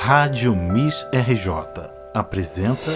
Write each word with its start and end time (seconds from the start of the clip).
Rádio 0.00 0.54
Miss 0.54 1.06
RJ 1.12 1.90
apresenta 2.14 2.92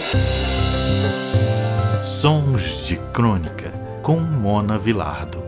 Sons 2.05 2.87
de 2.87 2.97
Crônica 3.13 3.71
com 4.03 4.19
Mona 4.21 4.79
Vilardo, 4.79 5.43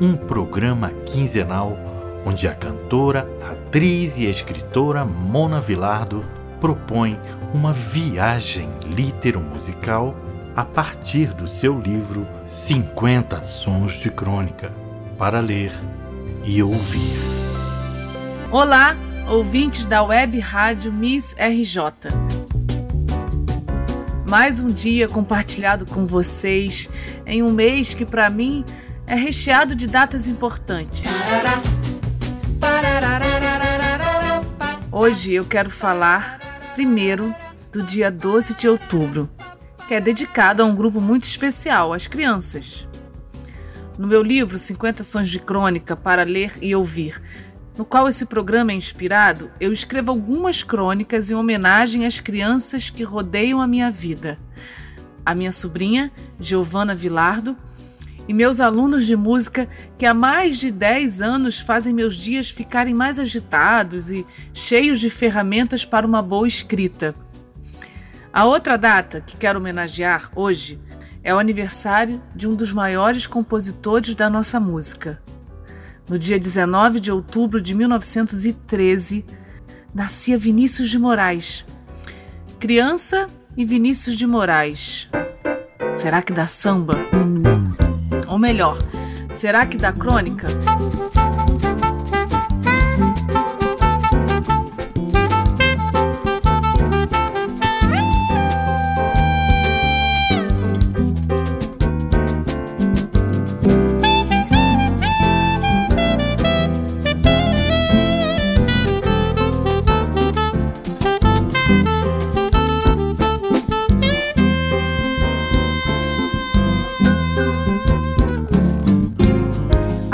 um 0.00 0.16
programa 0.16 0.90
quinzenal 1.04 1.76
onde 2.24 2.46
a 2.48 2.54
cantora, 2.54 3.28
atriz 3.42 4.16
e 4.18 4.26
escritora 4.26 5.04
Mona 5.04 5.60
Vilardo 5.60 6.24
propõe 6.60 7.18
uma 7.52 7.72
viagem 7.72 8.70
litero-musical 8.86 10.14
a 10.56 10.64
partir 10.64 11.34
do 11.34 11.46
seu 11.46 11.78
livro 11.78 12.26
50 12.46 13.44
Sons 13.44 13.94
de 13.94 14.10
Crônica 14.10 14.72
para 15.18 15.40
ler 15.40 15.72
e 16.44 16.62
ouvir. 16.62 17.18
Olá, 18.50 18.96
ouvintes 19.30 19.86
da 19.86 20.02
web 20.02 20.40
rádio 20.40 20.92
Miss 20.92 21.36
RJ. 21.38 22.10
Mais 24.28 24.60
um 24.60 24.66
dia 24.66 25.08
compartilhado 25.08 25.86
com 25.86 26.04
vocês 26.04 26.90
em 27.24 27.40
um 27.40 27.52
mês 27.52 27.94
que 27.94 28.04
para 28.04 28.28
mim 28.28 28.64
é 29.06 29.14
recheado 29.14 29.76
de 29.76 29.86
datas 29.86 30.26
importantes. 30.26 31.02
Hoje 34.90 35.32
eu 35.32 35.44
quero 35.44 35.70
falar 35.70 36.40
primeiro 36.74 37.32
do 37.70 37.84
dia 37.84 38.10
12 38.10 38.56
de 38.56 38.68
outubro, 38.68 39.30
que 39.86 39.94
é 39.94 40.00
dedicado 40.00 40.60
a 40.60 40.66
um 40.66 40.74
grupo 40.74 41.00
muito 41.00 41.22
especial, 41.22 41.92
as 41.92 42.08
crianças. 42.08 42.84
No 43.96 44.08
meu 44.08 44.22
livro 44.22 44.58
50 44.58 45.04
Sons 45.04 45.28
de 45.28 45.38
Crônica 45.38 45.94
para 45.94 46.24
Ler 46.24 46.54
e 46.60 46.74
Ouvir, 46.74 47.20
no 47.76 47.84
qual 47.84 48.08
esse 48.08 48.26
programa 48.26 48.72
é 48.72 48.74
inspirado, 48.74 49.50
eu 49.60 49.72
escrevo 49.72 50.10
algumas 50.10 50.62
crônicas 50.62 51.30
em 51.30 51.34
homenagem 51.34 52.04
às 52.06 52.20
crianças 52.20 52.90
que 52.90 53.02
rodeiam 53.02 53.60
a 53.60 53.66
minha 53.66 53.90
vida. 53.90 54.38
A 55.24 55.34
minha 55.34 55.52
sobrinha, 55.52 56.10
Giovana 56.38 56.94
Vilardo, 56.94 57.56
e 58.28 58.32
meus 58.32 58.60
alunos 58.60 59.06
de 59.06 59.16
música 59.16 59.68
que 59.98 60.06
há 60.06 60.14
mais 60.14 60.58
de 60.58 60.70
10 60.70 61.20
anos 61.20 61.58
fazem 61.58 61.92
meus 61.92 62.16
dias 62.16 62.48
ficarem 62.48 62.94
mais 62.94 63.18
agitados 63.18 64.10
e 64.10 64.24
cheios 64.52 65.00
de 65.00 65.10
ferramentas 65.10 65.84
para 65.84 66.06
uma 66.06 66.22
boa 66.22 66.46
escrita. 66.46 67.14
A 68.32 68.44
outra 68.44 68.76
data 68.76 69.20
que 69.20 69.36
quero 69.36 69.58
homenagear 69.58 70.30
hoje 70.36 70.78
é 71.22 71.34
o 71.34 71.38
aniversário 71.38 72.22
de 72.34 72.46
um 72.46 72.54
dos 72.54 72.72
maiores 72.72 73.26
compositores 73.26 74.14
da 74.14 74.30
nossa 74.30 74.60
música. 74.60 75.20
No 76.10 76.18
dia 76.18 76.40
19 76.40 76.98
de 76.98 77.12
outubro 77.12 77.60
de 77.60 77.72
1913, 77.72 79.24
nascia 79.94 80.36
Vinícius 80.36 80.90
de 80.90 80.98
Moraes. 80.98 81.64
Criança 82.58 83.28
e 83.56 83.64
Vinícius 83.64 84.18
de 84.18 84.26
Moraes. 84.26 85.08
Será 85.94 86.20
que 86.20 86.32
dá 86.32 86.48
samba? 86.48 86.96
Ou 88.26 88.40
melhor, 88.40 88.76
será 89.32 89.64
que 89.64 89.76
dá 89.76 89.92
crônica? 89.92 90.48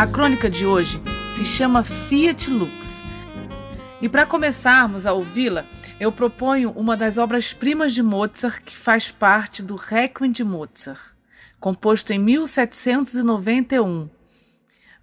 A 0.07 0.09
crônica 0.09 0.49
de 0.49 0.65
hoje 0.65 1.03
se 1.35 1.45
chama 1.45 1.83
Fiat 1.83 2.49
Lux. 2.49 3.03
E 4.01 4.09
para 4.09 4.25
começarmos 4.25 5.05
a 5.05 5.13
ouvi-la, 5.13 5.67
eu 5.99 6.13
proponho 6.13 6.71
uma 6.71 6.97
das 6.97 7.19
obras-primas 7.19 7.93
de 7.93 8.05
Mozart 8.05 8.63
que 8.63 8.77
faz 8.77 9.11
parte 9.11 9.65
do 9.65 9.75
Requiem 9.75 10.31
de 10.31 10.45
Mozart, 10.45 11.13
composto 11.59 12.13
em 12.13 12.21
1791. 12.21 14.09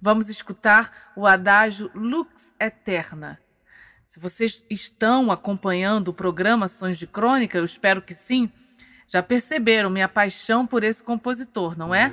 Vamos 0.02 0.30
escutar 0.30 1.12
o 1.18 1.28
adágio 1.28 1.92
Lux 1.94 2.54
Eterna. 2.58 3.38
Se 4.08 4.22
vocês 4.22 4.64
estão 4.70 5.30
acompanhando 5.30 6.08
o 6.08 6.14
programa 6.14 6.70
Sons 6.70 6.98
de 6.98 7.06
Crônica, 7.06 7.58
eu 7.58 7.66
espero 7.66 8.02
que 8.02 8.16
sim, 8.16 8.50
já 9.10 9.22
perceberam 9.22 9.90
minha 9.90 10.08
paixão 10.08 10.66
por 10.66 10.82
esse 10.82 11.04
compositor, 11.04 11.78
não 11.78 11.94
é? 11.94 12.10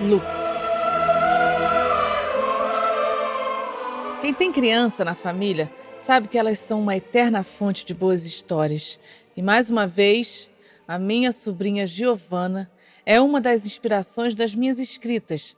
Lux. 0.00 0.26
Quem 4.20 4.34
tem 4.34 4.52
criança 4.52 5.04
na 5.04 5.14
família 5.14 5.70
sabe 5.98 6.28
que 6.28 6.38
elas 6.38 6.58
são 6.58 6.80
uma 6.80 6.96
eterna 6.96 7.42
fonte 7.42 7.84
de 7.84 7.94
boas 7.94 8.24
histórias. 8.24 8.98
E 9.36 9.42
mais 9.42 9.70
uma 9.70 9.86
vez, 9.86 10.48
a 10.86 10.98
minha 10.98 11.32
sobrinha 11.32 11.86
Giovana 11.86 12.70
é 13.04 13.20
uma 13.20 13.40
das 13.40 13.66
inspirações 13.66 14.34
das 14.34 14.54
minhas 14.54 14.78
escritas, 14.78 15.56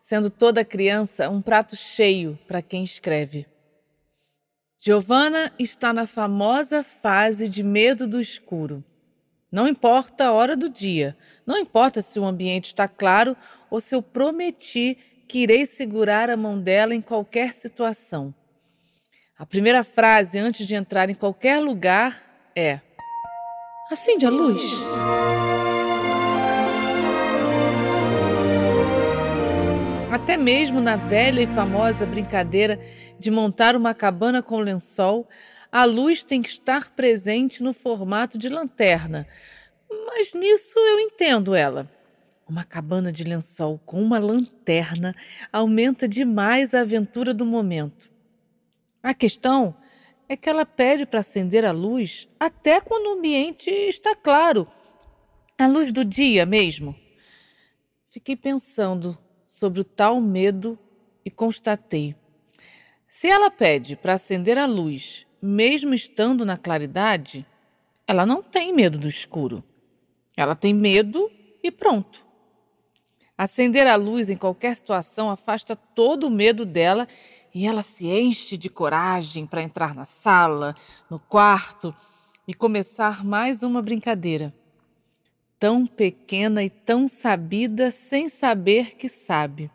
sendo 0.00 0.30
toda 0.30 0.64
criança 0.64 1.28
um 1.30 1.40
prato 1.40 1.76
cheio 1.76 2.38
para 2.46 2.62
quem 2.62 2.84
escreve. 2.84 3.46
Giovana 4.78 5.50
está 5.58 5.92
na 5.92 6.06
famosa 6.06 6.82
fase 6.82 7.48
de 7.48 7.62
medo 7.62 8.06
do 8.06 8.20
escuro. 8.20 8.84
Não 9.54 9.68
importa 9.68 10.24
a 10.24 10.32
hora 10.32 10.56
do 10.56 10.68
dia, 10.68 11.16
não 11.46 11.56
importa 11.56 12.02
se 12.02 12.18
o 12.18 12.24
ambiente 12.24 12.64
está 12.64 12.88
claro 12.88 13.36
ou 13.70 13.80
se 13.80 13.94
eu 13.94 14.02
prometi 14.02 14.98
que 15.28 15.44
irei 15.44 15.64
segurar 15.64 16.28
a 16.28 16.36
mão 16.36 16.60
dela 16.60 16.92
em 16.92 17.00
qualquer 17.00 17.54
situação. 17.54 18.34
A 19.38 19.46
primeira 19.46 19.84
frase 19.84 20.40
antes 20.40 20.66
de 20.66 20.74
entrar 20.74 21.08
em 21.08 21.14
qualquer 21.14 21.60
lugar 21.60 22.20
é: 22.52 22.80
Acende 23.92 24.26
a 24.26 24.28
luz. 24.28 24.60
Até 30.10 30.36
mesmo 30.36 30.80
na 30.80 30.96
velha 30.96 31.40
e 31.40 31.46
famosa 31.46 32.04
brincadeira 32.04 32.80
de 33.20 33.30
montar 33.30 33.76
uma 33.76 33.94
cabana 33.94 34.42
com 34.42 34.58
lençol, 34.58 35.28
a 35.74 35.84
luz 35.84 36.22
tem 36.22 36.40
que 36.40 36.50
estar 36.50 36.94
presente 36.94 37.60
no 37.60 37.74
formato 37.74 38.38
de 38.38 38.48
lanterna. 38.48 39.26
Mas 39.90 40.32
nisso 40.32 40.78
eu 40.78 41.00
entendo 41.00 41.52
ela. 41.52 41.90
Uma 42.48 42.62
cabana 42.62 43.10
de 43.10 43.24
lençol 43.24 43.80
com 43.84 44.00
uma 44.00 44.20
lanterna 44.20 45.16
aumenta 45.52 46.06
demais 46.06 46.74
a 46.74 46.82
aventura 46.82 47.34
do 47.34 47.44
momento. 47.44 48.08
A 49.02 49.12
questão 49.12 49.74
é 50.28 50.36
que 50.36 50.48
ela 50.48 50.64
pede 50.64 51.04
para 51.04 51.18
acender 51.18 51.64
a 51.64 51.72
luz 51.72 52.28
até 52.38 52.80
quando 52.80 53.06
o 53.08 53.18
ambiente 53.18 53.68
está 53.68 54.14
claro 54.14 54.68
a 55.58 55.66
luz 55.66 55.90
do 55.90 56.04
dia 56.04 56.46
mesmo. 56.46 56.94
Fiquei 58.10 58.36
pensando 58.36 59.18
sobre 59.44 59.80
o 59.80 59.84
tal 59.84 60.20
medo 60.20 60.78
e 61.24 61.32
constatei. 61.32 62.14
Se 63.08 63.26
ela 63.26 63.50
pede 63.50 63.96
para 63.96 64.14
acender 64.14 64.56
a 64.56 64.66
luz, 64.66 65.26
mesmo 65.44 65.92
estando 65.92 66.44
na 66.44 66.56
claridade, 66.56 67.44
ela 68.06 68.24
não 68.24 68.42
tem 68.42 68.72
medo 68.72 68.98
do 68.98 69.06
escuro. 69.06 69.62
Ela 70.34 70.56
tem 70.56 70.72
medo 70.72 71.30
e 71.62 71.70
pronto. 71.70 72.24
Acender 73.36 73.86
a 73.86 73.94
luz 73.94 74.30
em 74.30 74.38
qualquer 74.38 74.74
situação 74.74 75.30
afasta 75.30 75.76
todo 75.76 76.28
o 76.28 76.30
medo 76.30 76.64
dela 76.64 77.06
e 77.54 77.66
ela 77.66 77.82
se 77.82 78.06
enche 78.06 78.56
de 78.56 78.70
coragem 78.70 79.46
para 79.46 79.62
entrar 79.62 79.94
na 79.94 80.06
sala, 80.06 80.74
no 81.10 81.18
quarto 81.18 81.94
e 82.48 82.54
começar 82.54 83.22
mais 83.22 83.62
uma 83.62 83.82
brincadeira. 83.82 84.54
Tão 85.58 85.86
pequena 85.86 86.64
e 86.64 86.70
tão 86.70 87.06
sabida 87.06 87.90
sem 87.90 88.30
saber 88.30 88.96
que 88.96 89.10
sabe. 89.10 89.70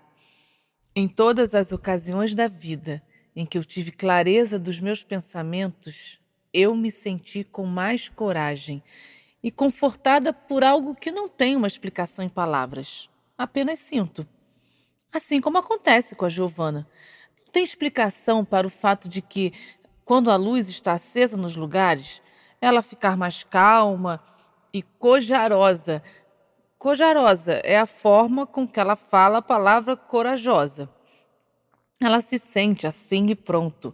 Em 0.95 1.07
todas 1.07 1.53
as 1.53 1.71
ocasiões 1.71 2.33
da 2.33 2.47
vida 2.47 3.03
em 3.39 3.45
que 3.45 3.57
eu 3.57 3.63
tive 3.63 3.89
clareza 3.89 4.59
dos 4.59 4.81
meus 4.81 5.01
pensamentos, 5.01 6.19
eu 6.53 6.75
me 6.75 6.91
senti 6.91 7.41
com 7.41 7.65
mais 7.65 8.09
coragem 8.09 8.83
e 9.41 9.49
confortada 9.49 10.33
por 10.33 10.61
algo 10.61 10.93
que 10.93 11.09
não 11.09 11.29
tem 11.29 11.55
uma 11.55 11.65
explicação 11.65 12.25
em 12.25 12.27
palavras. 12.27 13.09
Apenas 13.37 13.79
sinto. 13.79 14.27
Assim 15.09 15.39
como 15.39 15.57
acontece 15.57 16.15
com 16.15 16.25
a 16.25 16.29
Giovana. 16.29 16.85
Não 17.45 17.49
tem 17.53 17.63
explicação 17.63 18.43
para 18.43 18.67
o 18.67 18.69
fato 18.69 19.07
de 19.07 19.21
que, 19.21 19.53
quando 20.03 20.29
a 20.29 20.35
luz 20.35 20.67
está 20.67 20.91
acesa 20.91 21.37
nos 21.37 21.55
lugares, 21.55 22.21
ela 22.59 22.81
ficar 22.81 23.15
mais 23.15 23.45
calma 23.45 24.21
e 24.73 24.81
cojarosa. 24.81 26.03
Cojarosa 26.77 27.53
é 27.63 27.79
a 27.79 27.85
forma 27.85 28.45
com 28.45 28.67
que 28.67 28.81
ela 28.81 28.97
fala 28.97 29.37
a 29.37 29.41
palavra 29.41 29.95
corajosa. 29.95 30.89
Ela 32.01 32.21
se 32.21 32.39
sente 32.39 32.87
assim 32.87 33.25
e 33.27 33.35
pronto. 33.35 33.93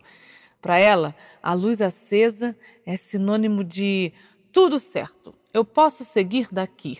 Para 0.61 0.77
ela, 0.77 1.15
a 1.41 1.53
luz 1.53 1.81
acesa 1.81 2.55
é 2.85 2.95
sinônimo 2.95 3.63
de 3.63 4.13
tudo 4.51 4.79
certo. 4.79 5.33
Eu 5.51 5.65
posso 5.65 6.05
seguir 6.05 6.47
daqui. 6.51 6.99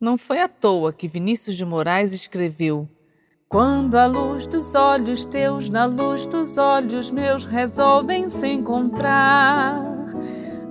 Não 0.00 0.16
foi 0.16 0.40
à 0.40 0.48
toa 0.48 0.90
que 0.92 1.06
Vinícius 1.06 1.54
de 1.54 1.66
Moraes 1.66 2.12
escreveu: 2.12 2.88
Quando 3.46 3.96
a 3.96 4.06
luz 4.06 4.46
dos 4.46 4.74
olhos 4.74 5.26
teus 5.26 5.68
na 5.68 5.84
luz 5.84 6.24
dos 6.24 6.56
olhos 6.56 7.10
meus 7.10 7.44
resolvem 7.44 8.30
se 8.30 8.48
encontrar. 8.48 9.84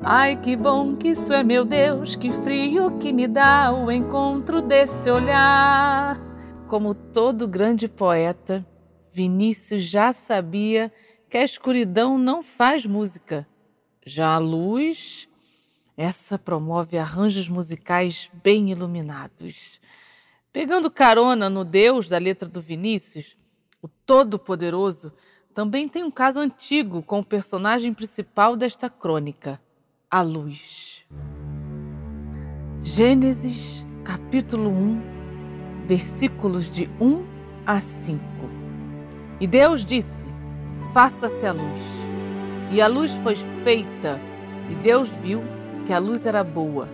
Ai, 0.02 0.38
que 0.38 0.56
bom 0.56 0.96
que 0.96 1.10
isso 1.10 1.32
é, 1.34 1.44
meu 1.44 1.64
Deus, 1.64 2.16
que 2.16 2.32
frio 2.32 2.98
que 2.98 3.12
me 3.12 3.28
dá 3.28 3.72
o 3.72 3.92
encontro 3.92 4.60
desse 4.60 5.12
olhar. 5.12 6.20
Como 6.68 6.96
todo 6.96 7.48
grande 7.48 7.88
poeta, 7.88 8.66
Vinícius 9.20 9.84
já 9.84 10.14
sabia 10.14 10.90
que 11.30 11.38
a 11.38 11.44
escuridão 11.44 12.18
não 12.18 12.42
faz 12.42 12.86
música. 12.86 13.46
Já 14.06 14.34
a 14.34 14.38
luz, 14.38 15.28
essa 15.98 16.40
promove 16.40 16.98
arranjos 16.98 17.50
musicais 17.50 18.32
bem 18.42 18.72
iluminados. 18.72 19.82
Pegando 20.54 20.90
carona 20.90 21.50
no 21.50 21.66
Deus 21.66 22.08
da 22.08 22.18
letra 22.18 22.48
do 22.48 22.62
Vinícius, 22.62 23.36
o 23.82 23.90
Todo-Poderoso 23.90 25.12
também 25.54 25.90
tem 25.90 26.02
um 26.02 26.12
caso 26.12 26.40
antigo 26.40 27.04
com 27.04 27.20
o 27.20 27.26
personagem 27.26 27.94
principal 27.94 28.56
desta 28.56 28.90
crônica, 28.90 29.60
a 30.10 30.22
luz. 30.22 31.06
Gênesis 32.84 33.84
capítulo 34.06 34.70
1, 34.70 35.86
versículos 35.88 36.70
de 36.70 36.90
1 37.02 37.26
a 37.66 37.82
5. 37.82 38.59
E 39.40 39.48
Deus 39.48 39.86
disse: 39.86 40.26
Faça-se 40.94 41.46
a 41.46 41.52
luz. 41.52 41.82
E 42.72 42.82
a 42.82 42.88
luz 42.88 43.12
foi 43.24 43.36
feita, 43.64 44.20
e 44.70 44.76
Deus 44.76 45.10
viu 45.24 45.42
que 45.86 45.94
a 45.94 45.98
luz 45.98 46.26
era 46.26 46.44
boa, 46.44 46.88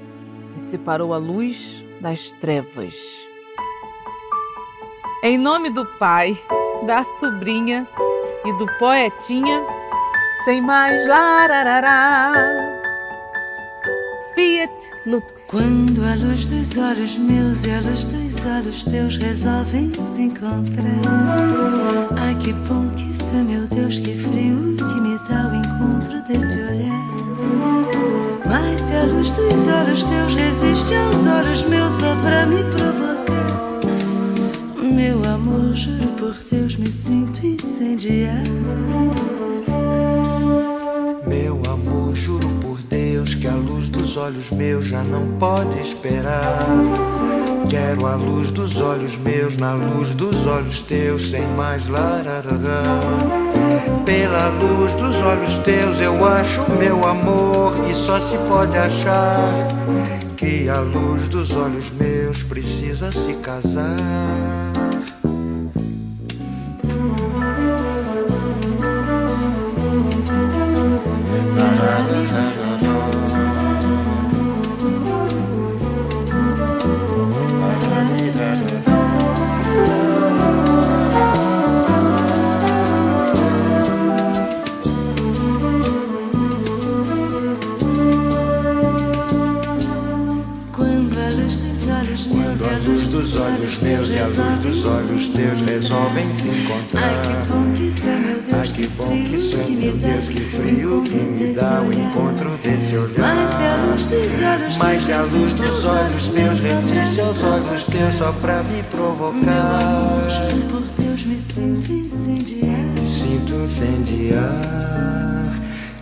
e 0.56 0.60
separou 0.60 1.14
a 1.14 1.18
luz 1.18 1.84
das 2.00 2.32
trevas. 2.34 2.96
Em 5.24 5.38
nome 5.38 5.70
do 5.72 5.86
Pai, 5.98 6.38
da 6.86 7.04
sobrinha 7.20 7.88
e 8.46 8.54
do 8.54 8.68
poetinha, 8.78 9.62
sem 10.46 10.62
mais 10.62 11.06
lararará. 11.08 12.32
Fiat 14.36 14.92
Lux. 15.06 15.46
Quando 15.48 16.04
a 16.06 16.14
luz 16.16 16.46
dos 16.46 16.78
olhos 16.78 17.18
meus 17.18 17.66
e 17.66 17.72
a 17.72 17.82
luz 17.82 18.06
dos 18.06 18.46
olhos 18.46 18.84
teus 18.86 19.18
resolvem 19.18 19.90
se 19.94 20.22
encontrar. 20.24 21.75
Resiste 30.86 30.96
aos 30.96 31.26
olhos 31.26 31.64
meus 31.64 31.94
só 31.94 32.16
pra 32.16 32.46
me 32.46 32.64
provocar. 32.64 33.80
Meu 34.82 35.22
amor, 35.34 35.74
juro 35.74 36.08
por 36.18 36.36
Deus, 36.52 36.76
me 36.76 36.92
sinto 36.92 37.46
incendiar. 37.46 38.44
Meu 41.28 41.62
amor, 41.72 42.14
juro 42.14 42.48
por 42.62 42.78
Deus 42.84 43.34
que 43.34 43.48
a 43.48 43.56
luz 43.56 43.90
dos 43.90 44.16
olhos 44.18 44.52
meus 44.52 44.86
já 44.86 45.04
não 45.04 45.28
pode 45.40 45.80
esperar. 45.80 46.60
Quero 47.70 48.06
a 48.06 48.16
luz 48.16 48.52
dos 48.52 48.80
olhos 48.80 49.18
meus 49.18 49.58
na 49.58 49.74
luz 49.74 50.14
dos 50.14 50.46
olhos 50.46 50.82
teus, 50.82 51.32
sem 51.32 51.46
mais 51.56 51.88
lararará. 51.88 53.00
Pela 54.06 54.50
luz 54.50 54.94
dos 54.96 55.22
olhos 55.24 55.58
teus 55.58 56.00
eu 56.00 56.26
acho 56.26 56.62
meu 56.78 57.04
amor 57.08 57.74
e 57.90 57.94
só 57.94 58.20
se 58.20 58.38
pode 58.48 58.78
achar 58.78 59.85
que 60.36 60.68
a 60.70 60.80
luz 60.80 61.30
dos 61.30 61.56
olhos 61.56 61.92
meus 61.92 62.44
precisa 62.44 63.12
se 63.12 63.34
casar. 63.36 64.65
Olhos 95.16 95.30
teus 95.30 95.62
resolvem 95.62 96.34
se 96.34 96.50
encontrar. 96.50 97.04
Ai 97.04 97.22
que 97.22 97.48
bom 97.48 97.72
que 97.74 97.84
isso 97.86 98.06
é, 98.06 98.16
meu 98.18 98.42
Deus, 98.42 98.54
Ai 98.54 98.68
que 98.68 98.88
bom 98.88 99.08
que 99.08 99.36
isso 99.36 99.56
é, 99.56 99.66
meu 99.66 99.94
Deus, 99.94 100.28
que 100.28 100.42
frio 100.42 101.04
que 101.04 101.16
me 101.16 101.54
dá 101.54 101.82
o 101.82 101.94
encontro 101.94 102.52
desse 102.62 102.98
olhar. 102.98 103.16
Mas 103.18 103.54
se 103.56 103.64
a 103.64 103.76
luz 103.78 104.06
dos 104.08 104.42
olhos 104.42 104.78
Mas 104.78 105.04
se 105.04 105.14
a 105.14 105.22
luz 105.22 105.54
dos 105.54 105.86
olhos 105.86 106.28
meus 106.30 106.60
resiste 106.60 107.22
aos 107.22 107.44
olhos 107.44 107.86
teus 107.86 108.14
só 108.16 108.32
pra 108.34 108.62
me 108.64 108.84
provocar. 108.84 110.28
Juro 110.30 110.66
por 110.66 110.82
Deus, 111.04 111.26
me 111.26 111.38
sinto 111.38 111.92
incendiar. 111.92 113.08
Sinto 113.08 113.54
incendiar. 113.64 114.62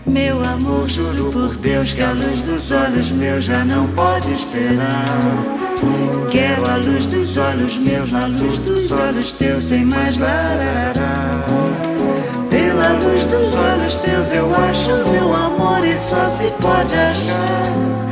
Meu 0.08 0.43
amor, 0.43 0.89
juro 0.89 1.32
por 1.32 1.55
Deus 1.58 1.93
que 1.93 2.01
a 2.01 2.12
luz 2.12 2.41
dos 2.43 2.72
olhos 2.72 3.12
meus 3.12 3.46
já 3.46 3.63
não 3.63 3.88
pode 3.89 4.34
esperar. 4.34 5.62
Quero 6.32 6.66
a 6.70 6.78
luz 6.78 7.08
dos 7.08 7.38
olhos 7.38 7.78
meus 7.80 8.12
na 8.12 8.28
luz 8.28 8.60
dos 8.60 8.92
olhos 8.92 9.32
teus, 9.34 9.63
sem 9.63 9.86
mais 9.86 10.18
lararará. 10.18 11.46
Pela 12.50 12.94
luz 12.94 13.25
dos 13.25 13.56
olhos 13.56 13.98
teus 13.98 14.32
eu 14.32 14.50
acho 14.50 15.12
meu 15.12 15.34
amor 15.34 15.86
e 15.86 15.96
só 15.96 16.30
se 16.30 16.52
pode 16.62 16.96
achar 16.96 18.04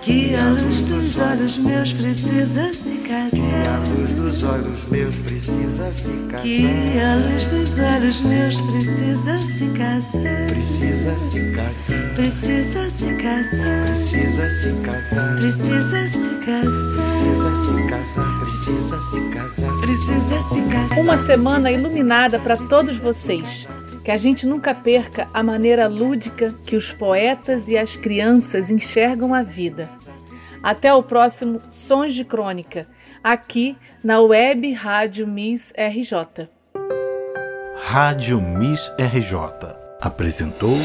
Que 0.00 0.34
a 0.34 0.48
luz 0.50 0.82
dos 0.82 1.18
olhos 1.18 1.58
meus 1.58 1.92
precisa 1.92 2.72
se 2.72 2.96
casar. 3.08 3.30
Que 3.30 3.40
a 3.40 3.78
luz 3.88 4.10
dos 4.14 4.42
olhos 4.42 4.84
meus 4.90 5.14
precisa 5.16 5.86
se 5.92 6.10
casar. 6.30 6.42
Que 6.42 7.00
a 7.00 7.14
luz 7.16 7.48
dos 7.48 7.78
olhos 7.78 8.20
meus 8.20 8.60
precisa 8.60 9.38
se 9.38 9.66
casar. 9.78 10.46
Precisa 10.48 11.18
se 11.18 11.50
casar. 11.52 12.14
Precisa 12.14 12.90
se 12.90 13.14
casar. 13.14 13.86
Precisa 13.86 14.50
se 14.50 14.72
casar. 14.82 15.36
Precisa 15.36 16.08
se 16.08 16.33
casar. 16.44 16.70
Precisa 16.94 17.56
se 17.56 17.88
casar. 17.88 18.40
Precisa 18.40 19.00
se 19.00 19.30
casar. 19.30 19.80
Precisa 19.80 20.42
se 20.42 20.62
casar. 20.70 20.98
Uma 20.98 21.18
semana 21.18 21.70
iluminada 21.70 22.38
para 22.38 22.56
todos 22.56 22.96
vocês. 22.96 23.66
Que 24.04 24.10
a 24.10 24.18
gente 24.18 24.46
nunca 24.46 24.74
perca 24.74 25.26
a 25.32 25.42
maneira 25.42 25.88
lúdica 25.88 26.52
que 26.66 26.76
os 26.76 26.92
poetas 26.92 27.68
e 27.68 27.78
as 27.78 27.96
crianças 27.96 28.70
enxergam 28.70 29.34
a 29.34 29.42
vida. 29.42 29.88
Até 30.62 30.92
o 30.92 31.02
próximo 31.02 31.62
Sons 31.68 32.14
de 32.14 32.24
Crônica, 32.24 32.86
aqui 33.22 33.76
na 34.02 34.20
Web 34.20 34.72
Rádio 34.72 35.26
Miss 35.26 35.72
RJ. 35.76 36.48
Rádio 37.76 38.40
Miss 38.40 38.92
RJ 38.98 39.74
apresentou 40.00 40.76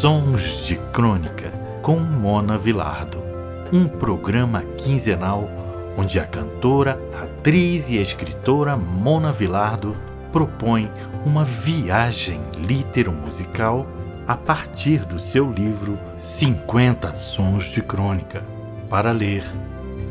Sons 0.00 0.66
de 0.66 0.76
Crônica 0.92 1.52
com 1.82 1.98
Mona 1.98 2.56
Vilardo, 2.56 3.31
um 3.72 3.88
programa 3.88 4.62
quinzenal 4.76 5.48
onde 5.96 6.18
a 6.18 6.26
cantora, 6.26 7.00
atriz 7.14 7.88
e 7.88 7.96
escritora 7.96 8.76
Mona 8.76 9.32
Vilardo 9.32 9.96
propõe 10.30 10.90
uma 11.24 11.44
viagem 11.44 12.40
litero-musical 12.56 13.86
a 14.26 14.36
partir 14.36 15.04
do 15.04 15.18
seu 15.18 15.50
livro 15.50 15.98
50 16.18 17.16
Sons 17.16 17.64
de 17.64 17.82
Crônica, 17.82 18.42
para 18.88 19.10
ler 19.10 19.44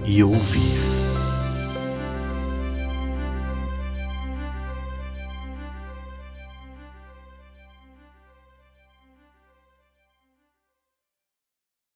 e 0.05 0.23
ouvir. 0.23 0.90